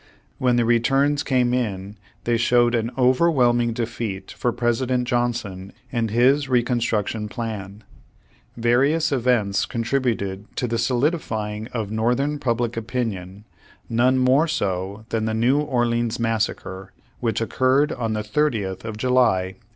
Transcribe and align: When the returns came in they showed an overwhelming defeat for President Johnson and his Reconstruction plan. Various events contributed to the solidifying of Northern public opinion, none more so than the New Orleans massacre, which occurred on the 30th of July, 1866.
When 0.39 0.55
the 0.55 0.65
returns 0.65 1.21
came 1.21 1.53
in 1.53 1.95
they 2.23 2.35
showed 2.35 2.73
an 2.73 2.89
overwhelming 2.97 3.71
defeat 3.71 4.31
for 4.31 4.51
President 4.51 5.07
Johnson 5.07 5.73
and 5.91 6.09
his 6.09 6.49
Reconstruction 6.49 7.29
plan. 7.29 7.83
Various 8.57 9.11
events 9.11 9.67
contributed 9.67 10.47
to 10.55 10.65
the 10.67 10.79
solidifying 10.79 11.67
of 11.67 11.91
Northern 11.91 12.39
public 12.39 12.75
opinion, 12.75 13.45
none 13.89 14.17
more 14.17 14.47
so 14.47 15.05
than 15.09 15.25
the 15.25 15.35
New 15.35 15.59
Orleans 15.59 16.19
massacre, 16.19 16.93
which 17.19 17.39
occurred 17.39 17.91
on 17.91 18.13
the 18.13 18.23
30th 18.23 18.83
of 18.83 18.97
July, 18.97 19.53
1866. 19.53 19.67